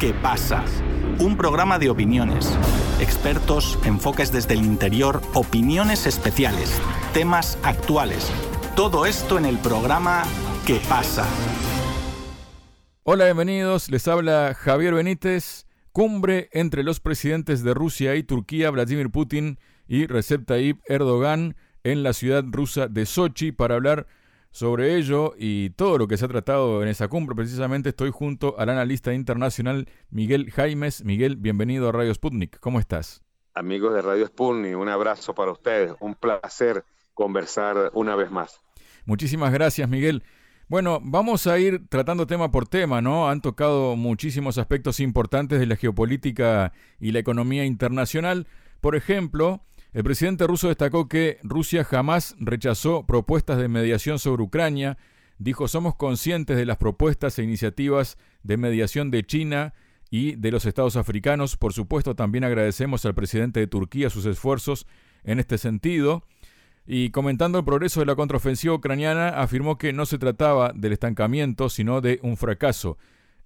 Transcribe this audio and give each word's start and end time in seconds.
¿Qué 0.00 0.14
pasa? 0.14 0.64
Un 1.18 1.36
programa 1.36 1.78
de 1.78 1.90
opiniones, 1.90 2.58
expertos, 3.02 3.78
enfoques 3.84 4.32
desde 4.32 4.54
el 4.54 4.64
interior, 4.64 5.20
opiniones 5.34 6.06
especiales, 6.06 6.80
temas 7.12 7.58
actuales. 7.62 8.32
Todo 8.74 9.04
esto 9.04 9.36
en 9.36 9.44
el 9.44 9.58
programa 9.58 10.22
¿Qué 10.66 10.80
pasa? 10.88 11.26
Hola, 13.02 13.26
bienvenidos. 13.26 13.90
Les 13.90 14.08
habla 14.08 14.54
Javier 14.58 14.94
Benítez. 14.94 15.66
Cumbre 15.92 16.48
entre 16.52 16.82
los 16.82 16.98
presidentes 17.00 17.62
de 17.62 17.74
Rusia 17.74 18.14
y 18.16 18.22
Turquía, 18.22 18.70
Vladimir 18.70 19.10
Putin 19.10 19.58
y 19.86 20.06
Recep 20.06 20.46
Tayyip 20.46 20.80
Erdogan 20.86 21.56
en 21.84 22.02
la 22.02 22.14
ciudad 22.14 22.42
rusa 22.46 22.88
de 22.88 23.04
Sochi 23.04 23.52
para 23.52 23.74
hablar 23.74 24.06
sobre 24.50 24.96
ello 24.96 25.34
y 25.38 25.70
todo 25.70 25.98
lo 25.98 26.08
que 26.08 26.16
se 26.16 26.24
ha 26.24 26.28
tratado 26.28 26.82
en 26.82 26.88
esa 26.88 27.08
cumbre. 27.08 27.36
Precisamente 27.36 27.90
estoy 27.90 28.10
junto 28.10 28.58
al 28.58 28.68
analista 28.70 29.14
internacional 29.14 29.88
Miguel 30.10 30.50
Jaimes. 30.50 31.04
Miguel, 31.04 31.36
bienvenido 31.36 31.88
a 31.88 31.92
Radio 31.92 32.12
Sputnik. 32.12 32.58
¿Cómo 32.60 32.80
estás? 32.80 33.22
Amigos 33.54 33.94
de 33.94 34.02
Radio 34.02 34.26
Sputnik, 34.26 34.76
un 34.76 34.88
abrazo 34.88 35.34
para 35.34 35.52
ustedes. 35.52 35.94
Un 36.00 36.14
placer 36.14 36.84
conversar 37.14 37.90
una 37.94 38.16
vez 38.16 38.30
más. 38.30 38.60
Muchísimas 39.04 39.52
gracias, 39.52 39.88
Miguel. 39.88 40.22
Bueno, 40.68 41.00
vamos 41.02 41.48
a 41.48 41.58
ir 41.58 41.88
tratando 41.88 42.28
tema 42.28 42.52
por 42.52 42.68
tema, 42.68 43.02
¿no? 43.02 43.28
Han 43.28 43.40
tocado 43.40 43.96
muchísimos 43.96 44.56
aspectos 44.56 45.00
importantes 45.00 45.58
de 45.58 45.66
la 45.66 45.74
geopolítica 45.74 46.72
y 47.00 47.10
la 47.10 47.18
economía 47.18 47.64
internacional. 47.64 48.46
Por 48.80 48.94
ejemplo, 48.94 49.64
el 49.92 50.04
presidente 50.04 50.46
ruso 50.46 50.68
destacó 50.68 51.08
que 51.08 51.38
Rusia 51.42 51.82
jamás 51.84 52.36
rechazó 52.38 53.06
propuestas 53.06 53.58
de 53.58 53.68
mediación 53.68 54.18
sobre 54.18 54.42
Ucrania. 54.42 54.98
Dijo, 55.38 55.66
somos 55.66 55.96
conscientes 55.96 56.56
de 56.56 56.66
las 56.66 56.76
propuestas 56.76 57.38
e 57.38 57.42
iniciativas 57.42 58.16
de 58.42 58.56
mediación 58.56 59.10
de 59.10 59.24
China 59.24 59.74
y 60.08 60.36
de 60.36 60.52
los 60.52 60.64
estados 60.64 60.96
africanos. 60.96 61.56
Por 61.56 61.72
supuesto, 61.72 62.14
también 62.14 62.44
agradecemos 62.44 63.04
al 63.04 63.14
presidente 63.14 63.58
de 63.58 63.66
Turquía 63.66 64.10
sus 64.10 64.26
esfuerzos 64.26 64.86
en 65.24 65.40
este 65.40 65.58
sentido. 65.58 66.24
Y 66.86 67.10
comentando 67.10 67.58
el 67.58 67.64
progreso 67.64 68.00
de 68.00 68.06
la 68.06 68.16
contraofensiva 68.16 68.74
ucraniana, 68.74 69.28
afirmó 69.28 69.76
que 69.76 69.92
no 69.92 70.06
se 70.06 70.18
trataba 70.18 70.72
del 70.74 70.92
estancamiento, 70.92 71.68
sino 71.68 72.00
de 72.00 72.20
un 72.22 72.36
fracaso. 72.36 72.96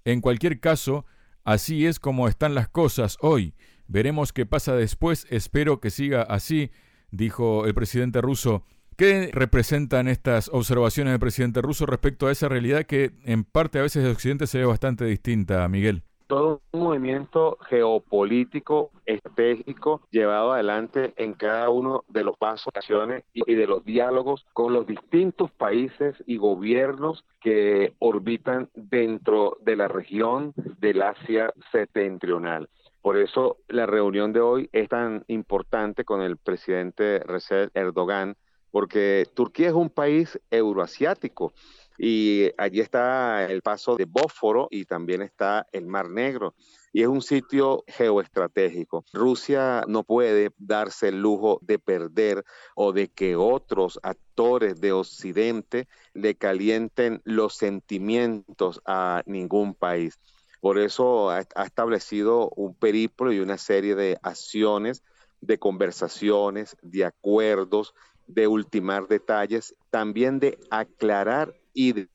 En 0.05 0.21
cualquier 0.21 0.61
caso, 0.61 1.07
así 1.43 1.87
es 1.87 1.99
como 1.99 2.29
están 2.29 2.55
las 2.55 2.69
cosas 2.69 3.17
hoy. 3.21 3.55
Veremos 3.87 4.33
qué 4.33 4.47
pasa 4.47 4.75
después, 4.75 5.27
espero 5.31 5.81
que 5.81 5.91
siga 5.91 6.23
así, 6.23 6.71
dijo 7.11 7.67
el 7.67 7.75
presidente 7.75 8.21
ruso. 8.21 8.65
¿Qué 8.97 9.31
representan 9.33 10.07
estas 10.09 10.49
observaciones 10.53 11.13
del 11.13 11.21
presidente 11.21 11.61
ruso 11.61 11.85
respecto 11.85 12.29
a 12.29 12.33
esa 12.33 12.49
realidad 12.49 12.85
que 12.85 13.11
en 13.25 13.45
parte 13.45 13.79
a 13.79 13.83
veces 13.83 14.05
de 14.05 14.11
Occidente 14.11 14.47
se 14.47 14.59
ve 14.59 14.67
bastante 14.67 15.05
distinta, 15.05 15.67
Miguel? 15.69 16.05
todo 16.27 16.63
un 16.73 16.81
movimiento 16.81 17.59
geopolítico, 17.69 18.91
estratégico, 19.07 20.03
llevado 20.11 20.53
adelante 20.53 21.13
en 21.17 21.35
cada 21.35 21.69
uno 21.71 22.05
de 22.09 22.25
los 22.25 22.37
pasos, 22.37 22.73
acciones 22.75 23.25
y 23.33 23.55
de 23.55 23.67
los 23.67 23.85
diálogos 23.85 24.45
con 24.53 24.73
los 24.73 24.87
distintos 24.87 25.51
países 25.53 26.17
y 26.27 26.37
gobiernos 26.37 27.25
que 27.41 27.95
orbitan 27.99 28.71
dentro 28.75 29.59
de 29.61 29.77
la 29.77 29.89
región 29.89 30.55
del 30.79 31.03
Asia 31.03 31.53
septentrional. 31.71 32.69
Por 33.05 33.19
eso 33.19 33.59
la 33.69 33.85
reunión 33.85 34.33
de 34.33 34.41
hoy 34.41 34.71
es 34.73 34.89
tan 34.89 35.25
importante 35.27 36.07
con 36.07 36.23
el 36.23 36.39
presidente 36.39 37.19
Recep 37.19 37.71
Erdogan, 37.77 38.35
porque 38.71 39.27
Turquía 39.35 39.69
es 39.69 39.75
un 39.75 39.91
país 39.91 40.41
euroasiático 40.51 41.53
y 41.99 42.51
allí 42.57 42.81
está 42.81 43.45
el 43.45 43.61
paso 43.61 43.97
de 43.97 44.07
Bósforo 44.07 44.69
y 44.71 44.87
también 44.87 45.21
está 45.21 45.67
el 45.73 45.87
Mar 45.87 46.09
Negro. 46.09 46.55
Y 46.95 47.03
es 47.03 47.09
un 47.09 47.21
sitio 47.21 47.85
geoestratégico. 47.89 49.05
Rusia 49.13 49.85
no 49.87 50.03
puede 50.03 50.53
darse 50.57 51.09
el 51.09 51.21
lujo 51.21 51.59
de 51.61 51.79
perder 51.79 52.43
o 52.75 52.95
de 52.95 53.09
que 53.09 53.37
otros 53.37 54.01
actores 54.03 54.81
de 54.81 54.93
Occidente 54.93 55.89
le 56.15 56.37
calienten 56.37 57.21
los 57.25 57.55
sentimientos 57.57 58.81
a 58.87 59.23
ningún 59.27 59.75
país. 59.75 60.19
Por 60.65 60.79
eso 60.79 61.29
ha, 61.29 61.41
establecido 61.41 62.49
un 62.57 62.75
periplo 62.75 63.31
y 63.35 63.39
una 63.39 63.59
serie 63.59 63.95
de 63.95 64.19
acciones, 64.23 65.03
de 65.43 65.59
conversaciones, 65.59 66.75
de 66.81 67.05
acuerdos, 67.05 67.95
de 68.27 68.47
ultimar 68.47 69.07
detalles, 69.07 69.75
también 69.91 70.41
de 70.41 70.59
aclarar 70.71 71.55
y 71.75 71.93
de, 71.93 72.09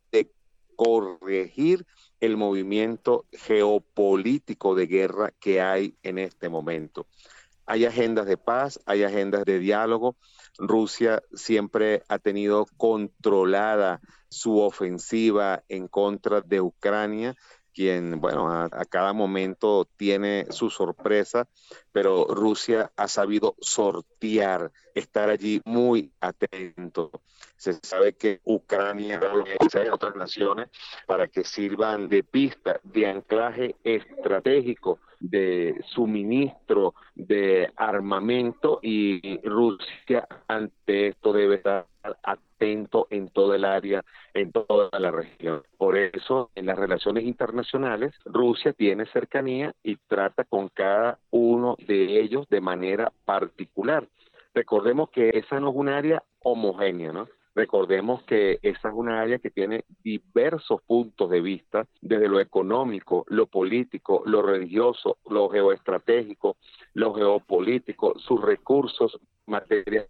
corregir 0.76 1.86
el 2.22 2.38
movimiento 2.38 3.26
geopolítico 3.34 4.74
de 4.74 4.88
guerra 4.88 5.32
que 5.40 5.62
hay 5.62 5.94
en 6.02 6.18
este 6.18 6.50
momento. 6.50 7.06
Hay 7.68 7.86
agendas 7.86 8.26
de 8.26 8.38
paz, 8.38 8.80
hay 8.88 9.04
agendas 9.04 9.46
de 9.46 9.60
diálogo. 9.60 10.16
Rusia 10.58 11.22
siempre 11.36 12.02
ha 12.08 12.18
tenido 12.18 12.66
controlada 12.78 14.02
su 14.28 14.60
ofensiva 14.60 15.64
en 15.68 15.88
contra 15.88 16.42
de 16.42 16.62
Ucrania 16.62 17.36
quien, 17.80 18.20
bueno, 18.20 18.52
a, 18.52 18.70
cada 18.90 19.14
momento 19.14 19.88
tiene 19.96 20.48
su 20.50 20.70
sorpresa, 20.70 21.48
pero 21.92 22.26
Rusia 22.26 22.92
ha 22.96 23.08
sabido 23.08 23.56
sortear, 23.60 24.72
estar 24.94 25.30
allí 25.30 25.62
muy 25.66 26.12
atento. 26.20 27.12
Se 27.58 27.74
sabe 27.74 28.14
que 28.14 28.40
Ucrania 28.44 29.20
y 29.20 29.90
otras 29.90 30.16
naciones 30.16 30.70
para 31.06 31.28
que 31.28 31.44
sirvan 31.44 32.08
de 32.08 32.24
pista, 32.24 32.80
de 32.84 33.08
anclaje 33.08 33.76
estratégico, 33.84 35.00
de 35.20 35.84
suministro 35.88 36.94
de 37.16 37.72
armamento 37.76 38.80
y 38.82 39.40
Rusia 39.46 40.28
ante 40.48 41.10
esto 41.10 41.34
debe 41.34 41.56
estar 41.56 41.86
atento 42.24 43.08
en 43.10 43.30
todo 43.30 43.54
el 43.56 43.66
área, 43.66 44.04
en 44.34 44.52
toda 44.52 44.90
la 45.00 45.12
región. 45.12 45.64
Por 45.78 45.98
eso, 45.98 46.50
en 46.56 46.66
las 46.66 46.78
relaciones 46.78 47.26
internacionales, 47.26 48.14
Rusia 48.26 48.74
tiene 48.74 49.06
cercanía 49.08 49.74
y 49.84 49.98
trata 50.08 50.46
con 50.46 50.70
cada 50.70 51.20
uno 51.30 51.76
de 51.90 52.20
ellos 52.20 52.48
de 52.50 52.62
manera 52.62 53.12
particular. 53.26 54.08
Recordemos 54.54 55.10
que 55.10 55.30
esa 55.30 55.60
no 55.60 55.70
es 55.70 55.76
un 55.76 55.90
área 55.90 56.24
homogénea, 56.44 57.12
¿no? 57.12 57.28
Recordemos 57.56 58.24
que 58.24 58.60
esa 58.62 58.90
es 58.90 58.94
una 58.94 59.20
área 59.20 59.40
que 59.40 59.50
tiene 59.50 59.84
diversos 60.04 60.82
puntos 60.84 61.30
de 61.32 61.42
vista, 61.42 61.88
desde 62.00 62.30
lo 62.30 62.40
económico, 62.40 63.26
lo 63.28 63.48
político, 63.48 64.22
lo 64.26 64.44
religioso, 64.44 65.18
lo 65.28 65.50
geoestratégico, 65.50 66.58
lo 66.94 67.14
geopolítico, 67.16 68.18
sus 68.20 68.40
recursos, 68.40 69.20
materias 69.48 70.06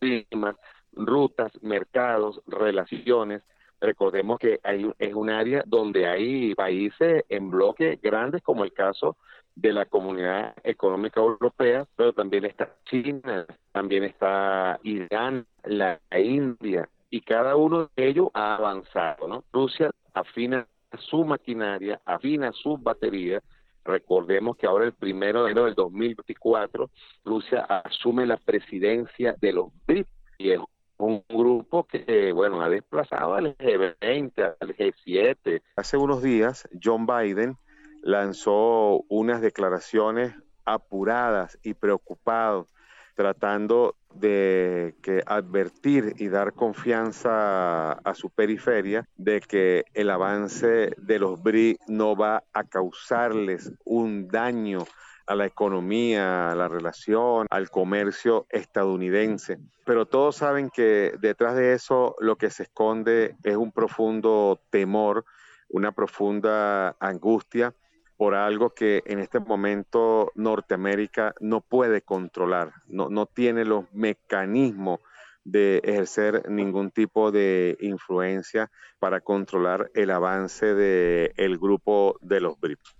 primas, 0.00 0.56
rutas, 0.92 1.52
mercados, 1.62 2.42
relaciones. 2.46 3.42
Recordemos 3.80 4.38
que 4.38 4.58
hay, 4.64 4.90
es 4.98 5.14
un 5.14 5.30
área 5.30 5.62
donde 5.66 6.06
hay 6.06 6.54
países 6.54 7.24
en 7.28 7.50
bloques 7.50 8.00
grandes, 8.02 8.42
como 8.42 8.64
el 8.64 8.72
caso 8.72 9.16
de 9.56 9.72
la 9.72 9.86
Comunidad 9.86 10.54
Económica 10.64 11.20
Europea, 11.20 11.86
pero 11.96 12.12
también 12.12 12.44
está 12.44 12.74
China, 12.84 13.46
también 13.72 14.04
está 14.04 14.78
Irán, 14.82 15.46
la 15.64 16.00
India, 16.16 16.88
y 17.10 17.20
cada 17.20 17.54
uno 17.56 17.90
de 17.94 18.08
ellos 18.08 18.28
ha 18.34 18.56
avanzado, 18.56 19.28
¿no? 19.28 19.44
Rusia 19.52 19.90
afina 20.12 20.66
su 20.98 21.24
maquinaria, 21.24 22.00
afina 22.04 22.52
sus 22.52 22.82
baterías. 22.82 23.42
Recordemos 23.84 24.56
que 24.56 24.66
ahora 24.66 24.86
el 24.86 24.94
primero 24.94 25.44
de 25.44 25.52
enero 25.52 25.66
del 25.66 25.74
2024, 25.74 26.90
Rusia 27.24 27.60
asume 27.60 28.26
la 28.26 28.36
presidencia 28.38 29.36
de 29.40 29.52
los 29.52 29.66
BRICS 29.86 30.08
y 30.38 30.50
es 30.50 30.60
un 30.96 31.22
grupo 31.28 31.84
que, 31.84 32.32
bueno, 32.32 32.60
ha 32.62 32.68
desplazado 32.68 33.34
al 33.34 33.56
G20, 33.58 34.56
al 34.60 34.76
G7. 34.76 35.62
Hace 35.76 35.96
unos 35.96 36.22
días, 36.22 36.68
John 36.82 37.06
Biden 37.06 37.56
lanzó 38.04 39.02
unas 39.08 39.40
declaraciones 39.40 40.34
apuradas 40.66 41.58
y 41.62 41.72
preocupados, 41.72 42.68
tratando 43.14 43.96
de 44.14 44.94
que 45.02 45.22
advertir 45.26 46.14
y 46.18 46.28
dar 46.28 46.52
confianza 46.52 47.92
a 47.92 48.14
su 48.14 48.28
periferia 48.28 49.08
de 49.16 49.40
que 49.40 49.84
el 49.94 50.10
avance 50.10 50.92
de 50.98 51.18
los 51.18 51.42
BRI 51.42 51.78
no 51.88 52.14
va 52.14 52.44
a 52.52 52.64
causarles 52.64 53.72
un 53.84 54.28
daño 54.28 54.80
a 55.26 55.34
la 55.34 55.46
economía, 55.46 56.50
a 56.52 56.54
la 56.54 56.68
relación, 56.68 57.46
al 57.48 57.70
comercio 57.70 58.46
estadounidense. 58.50 59.58
Pero 59.86 60.04
todos 60.04 60.36
saben 60.36 60.68
que 60.68 61.14
detrás 61.20 61.56
de 61.56 61.72
eso 61.72 62.16
lo 62.18 62.36
que 62.36 62.50
se 62.50 62.64
esconde 62.64 63.36
es 63.42 63.56
un 63.56 63.72
profundo 63.72 64.60
temor, 64.70 65.24
una 65.70 65.92
profunda 65.92 66.96
angustia 67.00 67.74
por 68.16 68.34
algo 68.34 68.70
que 68.70 69.02
en 69.06 69.18
este 69.18 69.40
momento 69.40 70.30
Norteamérica 70.34 71.34
no 71.40 71.60
puede 71.60 72.02
controlar, 72.02 72.72
no, 72.86 73.08
no 73.08 73.26
tiene 73.26 73.64
los 73.64 73.92
mecanismos 73.92 75.00
de 75.44 75.82
ejercer 75.84 76.48
ningún 76.48 76.90
tipo 76.90 77.30
de 77.30 77.76
influencia 77.80 78.70
para 78.98 79.20
controlar 79.20 79.90
el 79.94 80.10
avance 80.10 80.74
del 80.74 81.32
el 81.36 81.58
grupo 81.58 82.16
de 82.22 82.40
los 82.40 82.58
BRICS. 82.58 82.96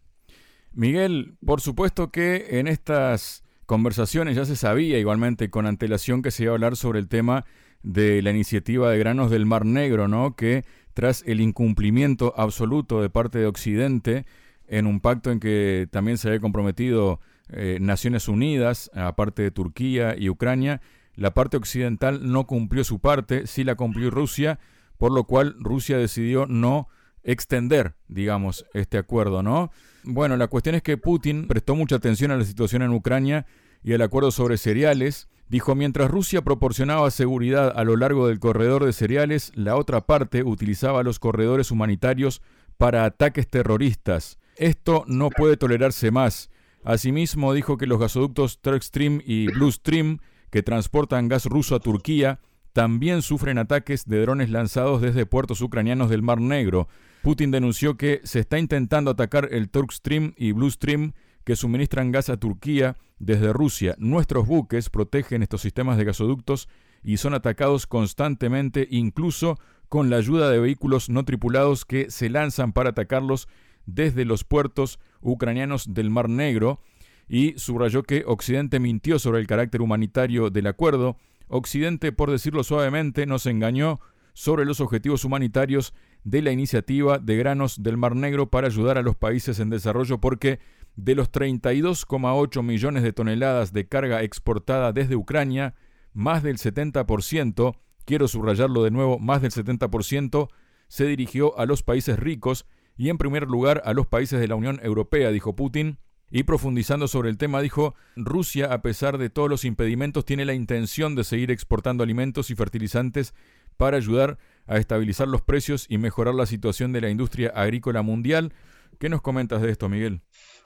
Miguel, 0.73 1.37
por 1.45 1.61
supuesto 1.61 2.11
que 2.11 2.59
en 2.59 2.67
estas 2.67 3.45
conversaciones 3.67 4.37
ya 4.37 4.45
se 4.45 4.57
sabía 4.57 4.99
igualmente 4.99 5.49
con 5.49 5.67
antelación 5.67 6.21
que 6.21 6.31
se 6.31 6.45
iba 6.45 6.53
a 6.53 6.57
hablar 6.57 6.77
sobre 6.77 6.99
el 6.99 7.09
tema 7.09 7.45
de 7.83 8.23
la 8.23 8.31
iniciativa 8.31 8.91
de 8.91 8.99
granos 8.99 9.31
del 9.31 9.47
Mar 9.47 9.65
Negro, 9.65 10.09
¿no? 10.09 10.35
Que 10.37 10.65
tras 10.93 11.23
el 11.27 11.41
incumplimiento 11.41 12.35
absoluto 12.37 13.01
de 13.01 13.11
parte 13.11 13.39
de 13.39 13.47
Occidente 13.47 14.27
en 14.67 14.87
un 14.87 15.01
pacto 15.01 15.31
en 15.31 15.41
que 15.41 15.89
también 15.91 16.19
se 16.19 16.29
había 16.29 16.41
comprometido 16.41 17.21
eh, 17.49 17.79
Naciones 17.81 18.29
Unidas, 18.29 18.91
aparte 18.95 19.43
de 19.43 19.51
Turquía 19.51 20.17
y 20.19 20.29
Ucrania, 20.29 20.81
la 21.17 21.33
parte 21.35 21.57
occidental 21.57 22.31
no 22.31 22.47
cumplió 22.47 22.85
su 22.85 22.99
parte, 22.99 23.47
sí 23.47 23.65
la 23.65 23.77
cumplió 23.77 24.11
Rusia, 24.11 24.59
por 24.99 25.13
lo 25.13 25.25
cual 25.25 25.55
Rusia 25.61 25.99
decidió 25.99 26.47
no 26.47 26.89
extender, 27.23 27.95
digamos, 28.09 28.67
este 28.75 28.99
acuerdo, 28.99 29.43
¿no? 29.43 29.71
Bueno, 30.03 30.37
la 30.37 30.49
cuestión 30.49 30.75
es 30.75 30.83
que 30.83 30.97
Putin 30.97 31.47
prestó 31.47 31.75
mucha 31.75 31.97
atención 31.97 32.31
a 32.31 32.37
la 32.37 32.45
situación 32.45 32.83
en 32.83 32.93
Ucrania 32.93 33.47
y 33.83 33.93
al 33.95 34.03
acuerdo 34.03 34.31
sobre 34.31 34.59
cereales. 34.59 35.29
Dijo, 35.49 35.75
mientras 35.75 36.11
Rusia 36.11 36.43
proporcionaba 36.43 37.11
seguridad 37.11 37.73
a 37.77 37.85
lo 37.85 37.97
largo 37.97 38.29
del 38.29 38.41
corredor 38.41 38.85
de 38.85 38.93
cereales, 38.93 39.53
la 39.55 39.77
otra 39.77 40.03
parte 40.03 40.43
utilizaba 40.43 41.03
los 41.03 41.19
corredores 41.19 41.71
humanitarios 41.71 42.43
para 42.77 43.05
ataques 43.05 43.49
terroristas. 43.49 44.39
Esto 44.57 45.05
no 45.07 45.31
puede 45.31 45.57
tolerarse 45.57 46.11
más. 46.11 46.51
Asimismo, 46.85 47.55
dijo 47.55 47.77
que 47.77 47.87
los 47.87 47.99
gasoductos 47.99 48.61
Turkstream 48.61 49.21
y 49.25 49.47
Bluestream, 49.47 50.19
que 50.51 50.63
transportan 50.63 51.29
gas 51.29 51.47
ruso 51.47 51.75
a 51.75 51.81
Turquía, 51.81 52.41
también 52.73 53.23
sufren 53.23 53.59
ataques 53.59 54.05
de 54.07 54.21
drones 54.21 54.51
lanzados 54.51 55.01
desde 55.01 55.27
puertos 55.27 55.61
ucranianos 55.61 56.11
del 56.11 56.23
Mar 56.23 56.41
Negro. 56.41 56.89
Putin 57.23 57.51
denunció 57.51 57.97
que 57.97 58.21
se 58.25 58.41
está 58.41 58.59
intentando 58.59 59.13
atacar 59.13 59.49
el 59.53 59.71
Turkstream 59.71 60.35
y 60.37 60.53
Bluestream 60.53 61.13
que 61.45 61.57
suministran 61.57 62.11
gas 62.11 62.29
a 62.31 62.37
Turquía 62.37 62.97
desde 63.19 63.53
Rusia. 63.53 63.95
Nuestros 63.99 64.47
buques 64.47 64.91
protegen 64.91 65.43
estos 65.43 65.63
sistemas 65.63 65.97
de 65.97 66.05
gasoductos 66.05 66.69
y 67.03 67.19
son 67.19 67.35
atacados 67.35 67.87
constantemente, 67.87 68.89
incluso 68.91 69.59
con 69.89 70.11
la 70.11 70.17
ayuda 70.17 70.51
de 70.51 70.59
vehículos 70.59 71.09
no 71.09 71.25
tripulados 71.25 71.85
que 71.85 72.11
se 72.11 72.29
lanzan 72.29 72.73
para 72.73 72.91
atacarlos 72.91 73.49
desde 73.87 74.25
los 74.25 74.45
puertos 74.45 74.99
ucranianos 75.21 75.95
del 75.95 76.11
Mar 76.11 76.29
Negro. 76.29 76.81
Y 77.27 77.55
subrayó 77.57 78.03
que 78.03 78.25
Occidente 78.27 78.81
mintió 78.81 79.19
sobre 79.19 79.41
el 79.41 79.47
carácter 79.47 79.81
humanitario 79.81 80.51
del 80.51 80.67
acuerdo. 80.67 81.17
Occidente, 81.49 82.13
por 82.13 82.31
decirlo 82.31 82.65
suavemente, 82.65 83.27
nos 83.27 83.47
engañó 83.47 84.01
sobre 84.35 84.65
los 84.65 84.81
objetivos 84.81 85.25
humanitarios 85.25 85.95
de 86.25 86.43
la 86.43 86.51
iniciativa 86.51 87.19
de 87.19 87.37
granos 87.37 87.83
del 87.83 87.97
Mar 87.97 88.17
Negro 88.17 88.51
para 88.51 88.67
ayudar 88.67 88.99
a 88.99 89.03
los 89.03 89.17
países 89.17 89.61
en 89.61 89.71
desarrollo 89.71 90.21
porque 90.21 90.59
de 90.97 91.15
los 91.15 91.31
32,8 91.31 92.63
millones 92.63 93.03
de 93.03 93.13
toneladas 93.13 93.73
de 93.73 93.87
carga 93.89 94.23
exportada 94.23 94.93
desde 94.93 95.17
Ucrania, 95.17 95.75
más 96.13 96.43
del 96.43 96.59
70%, 96.59 97.77
quiero 98.05 98.29
subrayarlo 98.29 98.83
de 98.83 98.91
nuevo, 98.91 99.19
más 99.19 99.43
del 99.43 99.51
70% 99.51 100.49
se 100.89 101.07
dirigió 101.07 101.59
a 101.59 101.67
los 101.67 101.83
países 101.83 102.19
ricos 102.19 102.67
y 102.97 103.09
en 103.09 103.19
primer 103.19 103.49
lugar 103.49 103.83
a 103.85 103.93
los 103.93 104.07
países 104.07 104.41
de 104.41 104.49
la 104.49 104.55
Unión 104.55 104.81
Europea, 104.83 105.31
dijo 105.31 105.57
Putin, 105.57 105.99
y 106.31 106.43
profundizando 106.45 107.07
sobre 107.07 107.31
el 107.31 107.39
tema 107.39 107.61
dijo, 107.61 107.95
Rusia, 108.17 108.73
a 108.73 108.83
pesar 108.83 109.19
de 109.19 109.31
todos 109.31 109.49
los 109.49 109.65
impedimentos, 109.65 110.25
tiene 110.25 110.45
la 110.45 110.55
intención 110.55 111.15
de 111.15 111.23
seguir 111.23 111.51
exportando 111.51 112.03
alimentos 112.03 112.51
y 112.51 112.57
fertilizantes 112.57 113.35
para 113.77 113.99
ayudar 113.99 114.39
a 114.67 114.79
estabilizar 114.79 115.29
los 115.29 115.43
precios 115.43 115.87
y 115.89 115.99
mejorar 115.99 116.35
la 116.35 116.47
situación 116.47 116.93
de 116.93 117.03
la 117.03 117.11
industria 117.11 117.51
agrícola 117.51 118.03
mundial. 118.03 118.53
¿Qué 118.99 119.09
nos 119.09 119.23
comentas 119.23 119.63
de 119.63 119.71
esto, 119.71 119.89
Miguel? 119.89 120.23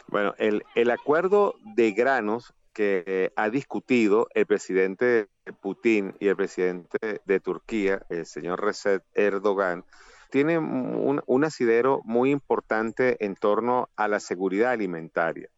Bueno, 0.09 0.35
el, 0.39 0.63
el 0.75 0.91
acuerdo 0.91 1.57
de 1.75 1.93
granos 1.93 2.55
que 2.73 3.33
ha 3.35 3.51
discutido 3.51 4.29
el 4.35 4.47
presidente 4.47 5.27
Putin 5.61 6.15
y 6.21 6.29
el 6.29 6.37
presidente 6.37 7.21
de 7.25 7.41
Turquía, 7.41 8.07
el 8.09 8.25
señor 8.25 8.63
Recep 8.63 9.03
Erdogan, 9.15 9.85
tiene 10.31 10.59
un, 10.59 11.45
asidero 11.45 12.03
muy 12.05 12.31
importante 12.31 13.25
en 13.25 13.35
torno 13.35 13.89
a 13.97 14.09
la 14.09 14.21
seguridad 14.21 14.73
alimentaria. 14.73 15.49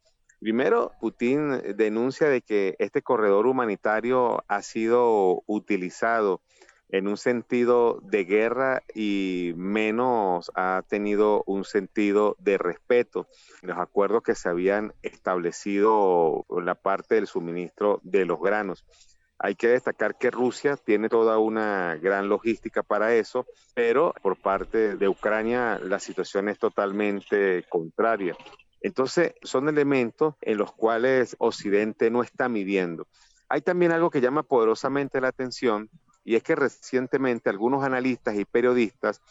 Primero, 0.40 0.93
Putin 1.00 1.61
denuncia 1.76 2.28
de 2.28 2.40
que 2.40 2.76
este 2.78 3.02
corredor 3.02 3.46
humanitario 3.46 4.43
ha 4.49 4.62
sido 4.62 5.43
utilizado 5.46 6.40
en 6.93 7.06
un 7.06 7.17
sentido 7.17 8.00
de 8.02 8.25
guerra 8.25 8.82
y 8.94 9.52
menos 9.56 10.50
ha 10.55 10.82
tenido 10.88 11.44
un 11.46 11.64
sentido 11.64 12.37
de 12.40 12.58
respeto. 12.58 13.28
Los 13.62 13.78
acuerdos 13.78 14.23
que 14.23 14.34
se 14.34 14.49
habían 14.49 14.93
establecido 15.02 16.46
en 16.50 16.64
la 16.64 16.75
parte 16.75 17.16
del 17.16 17.26
suministro 17.26 18.00
de 18.02 18.25
los 18.25 18.40
granos. 18.40 18.84
Hay 19.42 19.54
que 19.54 19.69
destacar 19.69 20.19
que 20.19 20.31
Rusia 20.31 20.76
tiene 20.76 21.08
toda 21.08 21.38
una 21.38 21.96
gran 21.96 22.28
logística 22.28 22.82
para 22.82 23.14
eso, 23.14 23.46
pero 23.75 24.12
por 24.22 24.37
parte 24.37 24.96
de 24.96 25.08
Ucrania 25.08 25.81
la 25.82 25.98
situación 25.98 26.50
es 26.50 26.58
totalmente 26.58 27.64
contraria. 27.70 28.37
Entonces, 28.82 29.32
son 29.42 29.70
elementos 29.70 30.34
en 30.42 30.58
los 30.58 30.72
cuales 30.72 31.37
Occidente 31.38 32.10
no 32.10 32.22
está 32.22 32.50
midiendo. 32.50 33.06
Hay 33.48 33.62
también 33.62 33.92
algo 33.92 34.10
que 34.10 34.20
llama 34.20 34.42
poderosamente 34.42 35.22
la 35.22 35.28
atención 35.28 35.88
y 36.22 36.37
es 36.37 36.42
que 36.42 36.54
recientemente 36.54 37.48
algunos 37.48 37.82
analistas 37.82 38.37
y 38.37 38.44
periodistas 38.44 39.22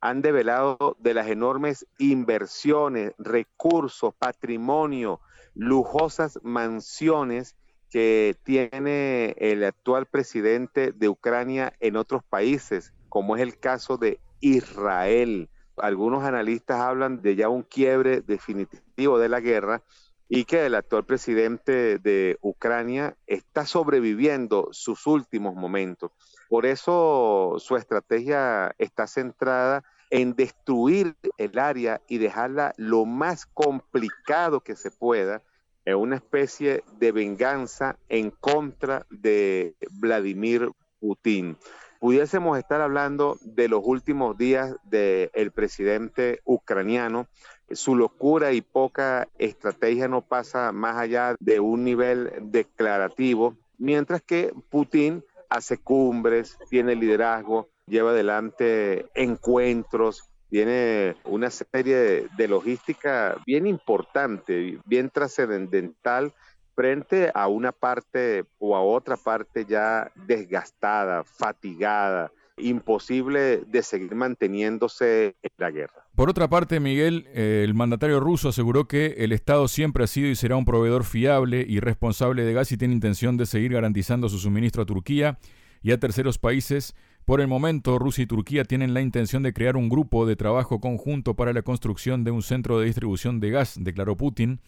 han 0.00 0.22
develado 0.22 0.96
de 1.00 1.12
las 1.12 1.26
enormes 1.26 1.88
inversiones, 1.98 3.14
recursos, 3.18 4.14
patrimonio, 4.14 5.20
lujosas 5.54 6.38
mansiones 6.44 7.56
que 7.90 8.36
tiene 8.42 9.34
el 9.38 9.64
actual 9.64 10.06
presidente 10.06 10.92
de 10.92 11.08
Ucrania 11.08 11.72
en 11.80 11.96
otros 11.96 12.22
países, 12.24 12.92
como 13.08 13.36
es 13.36 13.42
el 13.42 13.58
caso 13.58 13.96
de 13.96 14.20
Israel. 14.40 15.48
Algunos 15.76 16.24
analistas 16.24 16.80
hablan 16.80 17.22
de 17.22 17.36
ya 17.36 17.48
un 17.48 17.62
quiebre 17.62 18.20
definitivo 18.20 19.18
de 19.18 19.28
la 19.28 19.40
guerra 19.40 19.82
y 20.28 20.44
que 20.44 20.66
el 20.66 20.74
actual 20.74 21.04
presidente 21.04 21.98
de 21.98 22.38
Ucrania 22.40 23.16
está 23.26 23.64
sobreviviendo 23.64 24.68
sus 24.72 25.06
últimos 25.06 25.54
momentos. 25.54 26.10
Por 26.48 26.66
eso 26.66 27.56
su 27.58 27.76
estrategia 27.76 28.74
está 28.78 29.06
centrada 29.06 29.84
en 30.10 30.34
destruir 30.34 31.16
el 31.38 31.58
área 31.58 32.00
y 32.08 32.18
dejarla 32.18 32.72
lo 32.76 33.04
más 33.04 33.46
complicado 33.46 34.60
que 34.60 34.76
se 34.76 34.90
pueda 34.90 35.42
en 35.86 35.96
una 35.96 36.16
especie 36.16 36.84
de 36.98 37.12
venganza 37.12 37.96
en 38.08 38.30
contra 38.30 39.06
de 39.08 39.74
Vladimir 39.92 40.70
Putin. 41.00 41.56
Pudiésemos 42.00 42.58
estar 42.58 42.82
hablando 42.82 43.38
de 43.40 43.68
los 43.68 43.80
últimos 43.82 44.36
días 44.36 44.76
del 44.84 45.50
presidente 45.52 46.40
ucraniano, 46.44 47.26
su 47.70 47.96
locura 47.96 48.52
y 48.52 48.60
poca 48.60 49.28
estrategia 49.38 50.06
no 50.06 50.20
pasa 50.22 50.72
más 50.72 50.96
allá 50.96 51.34
de 51.40 51.58
un 51.58 51.84
nivel 51.84 52.30
declarativo, 52.42 53.56
mientras 53.78 54.22
que 54.22 54.52
Putin 54.68 55.24
hace 55.48 55.78
cumbres, 55.78 56.58
tiene 56.68 56.94
liderazgo, 56.96 57.68
lleva 57.86 58.10
adelante 58.10 59.06
encuentros, 59.14 60.28
tiene 60.50 61.16
una 61.24 61.50
serie 61.50 62.28
de, 62.36 62.48
logística 62.48 63.36
bien 63.46 63.66
importante, 63.66 64.78
bien 64.86 65.10
trascendental 65.10 66.32
frente 66.74 67.30
a 67.34 67.48
una 67.48 67.72
parte 67.72 68.44
o 68.58 68.76
a 68.76 68.82
otra 68.82 69.16
parte 69.16 69.64
ya 69.64 70.12
desgastada, 70.14 71.24
fatigada, 71.24 72.30
imposible 72.58 73.62
de 73.66 73.82
seguir 73.82 74.14
manteniéndose 74.14 75.36
en 75.42 75.50
la 75.58 75.70
guerra. 75.70 76.06
Por 76.14 76.30
otra 76.30 76.48
parte, 76.48 76.80
Miguel, 76.80 77.28
eh, 77.34 77.62
el 77.64 77.74
mandatario 77.74 78.20
ruso 78.20 78.48
aseguró 78.48 78.88
que 78.88 79.16
el 79.18 79.32
Estado 79.32 79.68
siempre 79.68 80.04
ha 80.04 80.06
sido 80.06 80.28
y 80.28 80.36
será 80.36 80.56
un 80.56 80.64
proveedor 80.64 81.04
fiable 81.04 81.64
y 81.68 81.80
responsable 81.80 82.44
de 82.44 82.54
gas 82.54 82.72
y 82.72 82.78
tiene 82.78 82.94
intención 82.94 83.36
de 83.36 83.46
seguir 83.46 83.72
garantizando 83.72 84.28
su 84.28 84.38
suministro 84.38 84.82
a 84.82 84.86
Turquía 84.86 85.38
y 85.82 85.92
a 85.92 86.00
terceros 86.00 86.38
países. 86.38 86.94
Por 87.26 87.40
el 87.40 87.48
momento, 87.48 87.98
Rusia 87.98 88.22
y 88.22 88.26
Turquía 88.26 88.62
tienen 88.62 88.94
la 88.94 89.00
intención 89.00 89.42
de 89.42 89.52
crear 89.52 89.76
un 89.76 89.88
grupo 89.88 90.26
de 90.26 90.36
trabajo 90.36 90.80
conjunto 90.80 91.34
para 91.34 91.52
la 91.52 91.62
construcción 91.62 92.22
de 92.22 92.30
un 92.30 92.40
centro 92.40 92.78
de 92.78 92.86
distribución 92.86 93.40
de 93.40 93.50
gas, 93.50 93.74
declaró 93.80 94.16
Putin. 94.16 94.60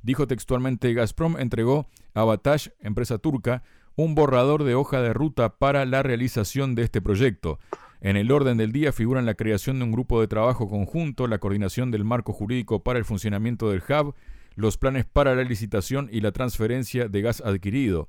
Dijo 0.00 0.28
textualmente, 0.28 0.94
Gazprom 0.94 1.36
entregó 1.40 1.88
a 2.14 2.22
Batash, 2.22 2.68
empresa 2.78 3.18
turca, 3.18 3.64
un 3.96 4.14
borrador 4.14 4.62
de 4.62 4.76
hoja 4.76 5.02
de 5.02 5.12
ruta 5.12 5.56
para 5.58 5.84
la 5.86 6.04
realización 6.04 6.76
de 6.76 6.84
este 6.84 7.02
proyecto. 7.02 7.58
En 8.00 8.16
el 8.16 8.30
orden 8.30 8.58
del 8.58 8.70
día 8.70 8.92
figuran 8.92 9.26
la 9.26 9.34
creación 9.34 9.80
de 9.80 9.84
un 9.86 9.90
grupo 9.90 10.20
de 10.20 10.28
trabajo 10.28 10.68
conjunto, 10.68 11.26
la 11.26 11.38
coordinación 11.38 11.90
del 11.90 12.04
marco 12.04 12.32
jurídico 12.32 12.84
para 12.84 13.00
el 13.00 13.04
funcionamiento 13.04 13.72
del 13.72 13.82
hub, 13.88 14.14
los 14.54 14.78
planes 14.78 15.04
para 15.04 15.34
la 15.34 15.42
licitación 15.42 16.08
y 16.12 16.20
la 16.20 16.30
transferencia 16.30 17.08
de 17.08 17.22
gas 17.22 17.40
adquirido. 17.40 18.08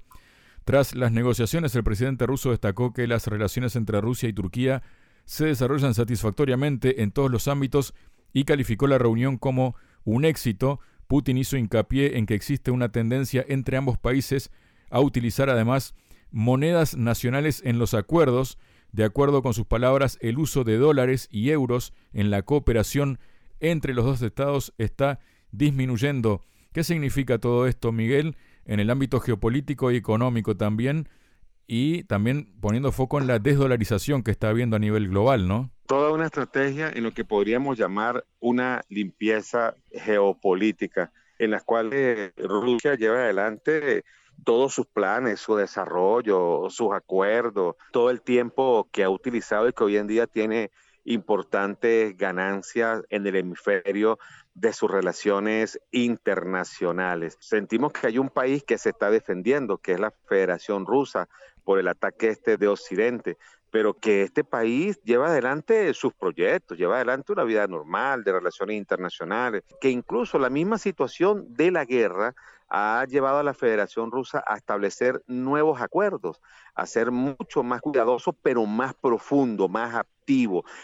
Tras 0.65 0.95
las 0.95 1.11
negociaciones, 1.11 1.75
el 1.75 1.83
presidente 1.83 2.25
ruso 2.25 2.49
destacó 2.49 2.91
que 2.91 3.05
las 3.05 3.27
relaciones 3.27 3.75
entre 3.75 4.01
Rusia 4.01 4.27
y 4.27 4.33
Turquía 4.33 4.81
se 5.23 5.45
desarrollan 5.45 5.93
satisfactoriamente 5.93 7.03
en 7.03 7.11
todos 7.11 7.29
los 7.29 7.47
ámbitos 7.47 7.93
y 8.33 8.45
calificó 8.45 8.87
la 8.87 8.97
reunión 8.97 9.37
como 9.37 9.75
un 10.03 10.25
éxito. 10.25 10.79
Putin 11.07 11.37
hizo 11.37 11.55
hincapié 11.55 12.17
en 12.17 12.25
que 12.25 12.33
existe 12.33 12.71
una 12.71 12.91
tendencia 12.91 13.45
entre 13.47 13.77
ambos 13.77 13.99
países 13.99 14.51
a 14.89 15.01
utilizar 15.01 15.51
además 15.51 15.93
monedas 16.31 16.97
nacionales 16.97 17.61
en 17.63 17.77
los 17.77 17.93
acuerdos, 17.93 18.57
de 18.91 19.03
acuerdo 19.03 19.43
con 19.43 19.53
sus 19.53 19.67
palabras, 19.67 20.17
el 20.19 20.39
uso 20.39 20.63
de 20.63 20.77
dólares 20.77 21.27
y 21.31 21.51
euros 21.51 21.93
en 22.11 22.31
la 22.31 22.41
cooperación 22.41 23.19
entre 23.59 23.93
los 23.93 24.05
dos 24.05 24.21
estados 24.23 24.73
está 24.79 25.19
disminuyendo. 25.51 26.41
¿Qué 26.73 26.83
significa 26.83 27.37
todo 27.37 27.67
esto, 27.67 27.91
Miguel, 27.91 28.35
en 28.65 28.79
el 28.79 28.89
ámbito 28.89 29.19
geopolítico 29.19 29.91
y 29.91 29.97
económico 29.97 30.55
también? 30.55 31.09
Y 31.67 32.03
también 32.03 32.53
poniendo 32.61 32.91
foco 32.91 33.19
en 33.19 33.27
la 33.27 33.39
desdolarización 33.39 34.21
que 34.21 34.31
está 34.31 34.49
habiendo 34.49 34.75
a 34.75 34.79
nivel 34.79 35.09
global, 35.09 35.47
¿no? 35.47 35.71
Toda 35.87 36.11
una 36.11 36.25
estrategia 36.25 36.91
en 36.93 37.03
lo 37.03 37.11
que 37.11 37.25
podríamos 37.25 37.77
llamar 37.77 38.25
una 38.39 38.83
limpieza 38.89 39.75
geopolítica, 39.91 41.11
en 41.39 41.51
la 41.51 41.61
cual 41.61 41.91
Rusia 42.37 42.95
lleva 42.95 43.17
adelante 43.17 44.03
todos 44.43 44.73
sus 44.73 44.85
planes, 44.85 45.39
su 45.39 45.55
desarrollo, 45.55 46.69
sus 46.69 46.93
acuerdos, 46.93 47.75
todo 47.91 48.09
el 48.09 48.21
tiempo 48.21 48.87
que 48.91 49.03
ha 49.03 49.09
utilizado 49.09 49.67
y 49.67 49.73
que 49.73 49.83
hoy 49.83 49.97
en 49.97 50.07
día 50.07 50.27
tiene 50.27 50.71
importantes 51.05 52.17
ganancias 52.17 53.03
en 53.09 53.25
el 53.25 53.37
hemisferio 53.37 54.19
de 54.53 54.73
sus 54.73 54.89
relaciones 54.89 55.79
internacionales. 55.91 57.37
Sentimos 57.39 57.93
que 57.93 58.07
hay 58.07 58.17
un 58.17 58.29
país 58.29 58.63
que 58.63 58.77
se 58.77 58.89
está 58.89 59.09
defendiendo, 59.09 59.77
que 59.77 59.93
es 59.93 59.99
la 59.99 60.11
Federación 60.27 60.85
Rusa, 60.85 61.27
por 61.63 61.79
el 61.79 61.87
ataque 61.87 62.29
este 62.29 62.57
de 62.57 62.67
Occidente, 62.67 63.37
pero 63.71 63.93
que 63.93 64.21
este 64.21 64.43
país 64.43 65.01
lleva 65.03 65.27
adelante 65.27 65.93
sus 65.93 66.13
proyectos, 66.13 66.77
lleva 66.77 66.95
adelante 66.95 67.33
una 67.33 67.43
vida 67.43 67.67
normal 67.67 68.23
de 68.23 68.31
relaciones 68.31 68.77
internacionales, 68.77 69.63
que 69.81 69.89
incluso 69.89 70.39
la 70.39 70.49
misma 70.49 70.77
situación 70.77 71.53
de 71.53 71.71
la 71.71 71.83
guerra 71.83 72.35
ha 72.69 73.05
llevado 73.07 73.39
a 73.39 73.43
la 73.43 73.53
Federación 73.53 74.11
Rusa 74.11 74.43
a 74.47 74.55
establecer 74.55 75.21
nuevos 75.27 75.81
acuerdos, 75.81 76.41
a 76.73 76.85
ser 76.85 77.11
mucho 77.11 77.63
más 77.63 77.81
cuidadoso, 77.81 78.33
pero 78.33 78.65
más 78.65 78.93
profundo, 78.93 79.67
más 79.67 80.05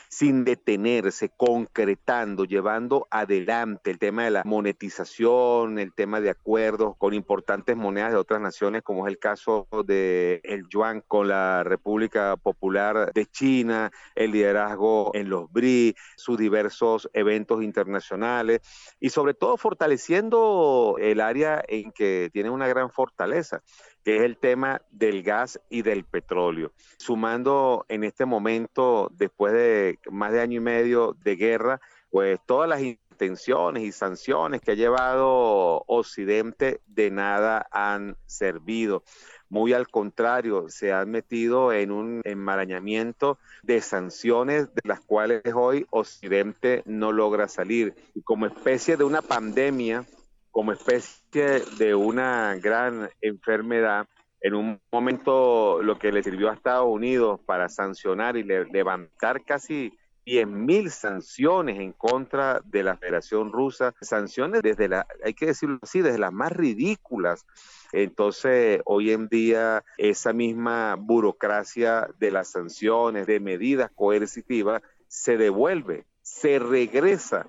sin 0.09 0.43
detenerse, 0.43 1.29
concretando, 1.35 2.45
llevando 2.45 3.07
adelante 3.09 3.91
el 3.91 3.97
tema 3.97 4.25
de 4.25 4.31
la 4.31 4.43
monetización, 4.45 5.79
el 5.79 5.93
tema 5.93 6.21
de 6.21 6.29
acuerdos 6.29 6.95
con 6.97 7.13
importantes 7.13 7.75
monedas 7.75 8.11
de 8.11 8.17
otras 8.17 8.41
naciones, 8.41 8.83
como 8.83 9.07
es 9.07 9.11
el 9.11 9.19
caso 9.19 9.67
de 9.85 10.41
el 10.43 10.67
yuan 10.69 11.01
con 11.07 11.27
la 11.27 11.63
República 11.63 12.37
Popular 12.37 13.11
de 13.13 13.25
China, 13.25 13.91
el 14.15 14.31
liderazgo 14.31 15.11
en 15.13 15.29
los 15.29 15.51
BRI, 15.51 15.95
sus 16.15 16.37
diversos 16.37 17.09
eventos 17.13 17.63
internacionales 17.63 18.61
y 18.99 19.09
sobre 19.09 19.33
todo 19.33 19.57
fortaleciendo 19.57 20.97
el 20.99 21.19
área 21.19 21.63
en 21.67 21.91
que 21.91 22.29
tiene 22.31 22.49
una 22.49 22.67
gran 22.67 22.91
fortaleza, 22.91 23.61
que 24.03 24.17
es 24.17 24.21
el 24.23 24.37
tema 24.37 24.81
del 24.91 25.23
gas 25.23 25.59
y 25.69 25.81
del 25.81 26.03
petróleo. 26.03 26.71
Sumando 26.97 27.85
en 27.89 28.03
este 28.03 28.25
momento, 28.25 29.11
después 29.15 29.53
de 29.53 29.99
más 30.09 30.31
de 30.31 30.41
año 30.41 30.57
y 30.57 30.63
medio 30.63 31.15
de 31.23 31.35
guerra, 31.35 31.81
pues 32.09 32.39
todas 32.45 32.67
las 32.67 32.81
intenciones 32.81 33.83
y 33.83 33.91
sanciones 33.91 34.61
que 34.61 34.71
ha 34.71 34.75
llevado 34.75 35.83
Occidente 35.87 36.81
de 36.87 37.11
nada 37.11 37.67
han 37.71 38.17
servido. 38.25 39.03
Muy 39.49 39.73
al 39.73 39.89
contrario, 39.89 40.69
se 40.69 40.93
han 40.93 41.11
metido 41.11 41.73
en 41.73 41.91
un 41.91 42.21
enmarañamiento 42.23 43.37
de 43.63 43.81
sanciones 43.81 44.73
de 44.73 44.81
las 44.85 45.01
cuales 45.01 45.43
hoy 45.53 45.85
Occidente 45.89 46.83
no 46.85 47.11
logra 47.11 47.47
salir. 47.47 47.93
Y 48.15 48.21
como 48.21 48.45
especie 48.45 48.95
de 48.97 49.03
una 49.03 49.21
pandemia 49.21 50.05
como 50.51 50.73
especie 50.73 51.61
de 51.77 51.95
una 51.95 52.55
gran 52.55 53.09
enfermedad, 53.21 54.07
en 54.41 54.55
un 54.55 54.81
momento 54.91 55.81
lo 55.81 55.97
que 55.97 56.11
le 56.11 56.23
sirvió 56.23 56.49
a 56.49 56.53
Estados 56.53 56.87
Unidos 56.87 57.39
para 57.45 57.69
sancionar 57.69 58.37
y 58.37 58.43
levantar 58.43 59.43
casi 59.45 59.93
10.000 60.25 60.89
sanciones 60.89 61.79
en 61.79 61.93
contra 61.93 62.61
de 62.65 62.83
la 62.83 62.97
Federación 62.97 63.51
Rusa, 63.51 63.93
sanciones 64.01 64.61
desde 64.61 64.87
la, 64.87 65.07
hay 65.23 65.33
que 65.33 65.47
decirlo 65.47 65.79
así, 65.81 66.01
desde 66.01 66.19
las 66.19 66.33
más 66.33 66.51
ridículas. 66.51 67.45
Entonces, 67.91 68.81
hoy 68.85 69.11
en 69.11 69.27
día, 69.27 69.83
esa 69.97 70.33
misma 70.33 70.95
burocracia 70.95 72.07
de 72.19 72.31
las 72.31 72.49
sanciones, 72.49 73.25
de 73.25 73.39
medidas 73.39 73.91
coercitivas, 73.93 74.81
se 75.07 75.37
devuelve, 75.37 76.05
se 76.21 76.59
regresa, 76.59 77.47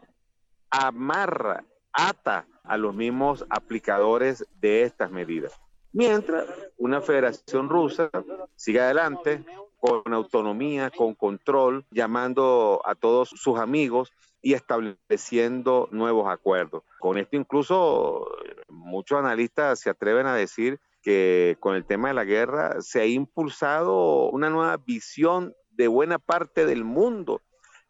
amarra, 0.70 1.64
ata 1.92 2.46
a 2.64 2.76
los 2.76 2.94
mismos 2.94 3.44
aplicadores 3.50 4.46
de 4.60 4.82
estas 4.82 5.10
medidas. 5.10 5.58
Mientras 5.92 6.46
una 6.78 7.00
federación 7.00 7.68
rusa 7.68 8.10
sigue 8.56 8.80
adelante 8.80 9.44
con 9.78 10.14
autonomía, 10.14 10.90
con 10.90 11.14
control, 11.14 11.84
llamando 11.90 12.80
a 12.84 12.94
todos 12.94 13.28
sus 13.30 13.58
amigos 13.58 14.12
y 14.40 14.54
estableciendo 14.54 15.88
nuevos 15.90 16.30
acuerdos. 16.30 16.82
Con 16.98 17.18
esto 17.18 17.36
incluso 17.36 18.26
muchos 18.68 19.18
analistas 19.18 19.80
se 19.80 19.90
atreven 19.90 20.26
a 20.26 20.34
decir 20.34 20.80
que 21.02 21.56
con 21.60 21.74
el 21.74 21.84
tema 21.84 22.08
de 22.08 22.14
la 22.14 22.24
guerra 22.24 22.80
se 22.80 23.00
ha 23.00 23.06
impulsado 23.06 24.30
una 24.30 24.50
nueva 24.50 24.76
visión 24.78 25.54
de 25.72 25.88
buena 25.88 26.18
parte 26.18 26.64
del 26.64 26.84
mundo. 26.84 27.42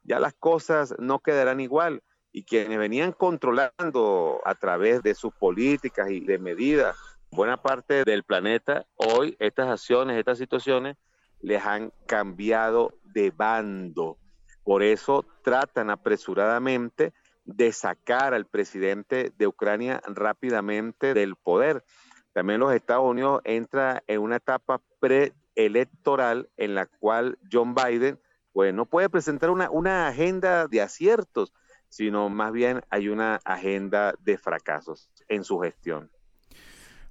Ya 0.02 0.18
las 0.18 0.34
cosas 0.34 0.94
no 0.98 1.20
quedarán 1.20 1.60
igual 1.60 2.02
y 2.32 2.44
quienes 2.44 2.78
venían 2.78 3.12
controlando 3.12 4.40
a 4.44 4.54
través 4.54 5.02
de 5.02 5.14
sus 5.14 5.32
políticas 5.34 6.10
y 6.10 6.20
de 6.20 6.38
medidas 6.38 6.96
buena 7.32 7.56
parte 7.56 8.04
del 8.04 8.24
planeta, 8.24 8.86
hoy 8.96 9.36
estas 9.38 9.68
acciones, 9.68 10.18
estas 10.18 10.38
situaciones 10.38 10.96
les 11.40 11.64
han 11.64 11.92
cambiado 12.06 12.94
de 13.04 13.30
bando. 13.30 14.18
Por 14.64 14.82
eso 14.82 15.24
tratan 15.42 15.90
apresuradamente 15.90 17.12
de 17.44 17.72
sacar 17.72 18.34
al 18.34 18.46
presidente 18.46 19.32
de 19.36 19.46
Ucrania 19.46 20.00
rápidamente 20.06 21.14
del 21.14 21.34
poder. 21.36 21.84
También 22.32 22.60
los 22.60 22.72
Estados 22.72 23.10
Unidos 23.10 23.40
entra 23.44 24.02
en 24.06 24.20
una 24.20 24.36
etapa 24.36 24.80
preelectoral 25.00 26.48
en 26.56 26.74
la 26.74 26.86
cual 26.86 27.38
John 27.50 27.74
Biden 27.74 28.20
pues 28.52 28.74
no 28.74 28.84
puede 28.84 29.08
presentar 29.08 29.50
una, 29.50 29.70
una 29.70 30.06
agenda 30.06 30.68
de 30.68 30.82
aciertos, 30.82 31.52
sino 31.92 32.30
más 32.30 32.52
bien 32.52 32.80
hay 32.88 33.08
una 33.08 33.38
agenda 33.44 34.14
de 34.20 34.38
fracasos 34.38 35.10
en 35.28 35.44
su 35.44 35.58
gestión. 35.58 36.10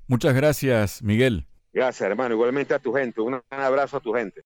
Muchas 0.07 0.33
gracias, 0.33 1.03
Miguel. 1.03 1.45
Gracias, 1.71 2.09
hermano. 2.09 2.33
Igualmente 2.33 2.73
a 2.73 2.79
tu 2.79 2.91
gente. 2.91 3.21
Un 3.21 3.39
abrazo 3.51 3.97
a 3.97 3.99
tu 3.99 4.11
gente. 4.11 4.43